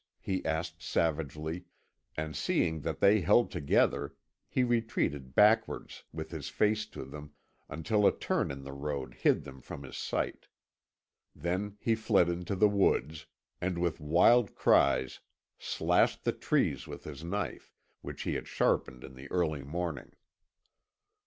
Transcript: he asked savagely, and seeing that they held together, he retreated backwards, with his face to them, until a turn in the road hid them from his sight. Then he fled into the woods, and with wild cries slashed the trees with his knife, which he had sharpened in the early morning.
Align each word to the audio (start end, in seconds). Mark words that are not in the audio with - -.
he 0.19 0.43
asked 0.43 0.81
savagely, 0.81 1.63
and 2.17 2.35
seeing 2.35 2.79
that 2.81 3.01
they 3.01 3.21
held 3.21 3.51
together, 3.51 4.15
he 4.49 4.63
retreated 4.63 5.35
backwards, 5.35 6.05
with 6.11 6.31
his 6.31 6.49
face 6.49 6.87
to 6.87 7.05
them, 7.05 7.33
until 7.69 8.07
a 8.07 8.11
turn 8.11 8.49
in 8.49 8.63
the 8.63 8.73
road 8.73 9.13
hid 9.13 9.43
them 9.43 9.61
from 9.61 9.83
his 9.83 9.95
sight. 9.95 10.47
Then 11.35 11.77
he 11.79 11.93
fled 11.93 12.29
into 12.29 12.55
the 12.55 12.67
woods, 12.67 13.27
and 13.61 13.77
with 13.77 13.99
wild 13.99 14.55
cries 14.55 15.19
slashed 15.59 16.23
the 16.23 16.33
trees 16.33 16.87
with 16.87 17.03
his 17.03 17.23
knife, 17.23 17.71
which 18.01 18.23
he 18.23 18.33
had 18.33 18.47
sharpened 18.47 19.03
in 19.03 19.13
the 19.13 19.29
early 19.29 19.61
morning. 19.63 20.13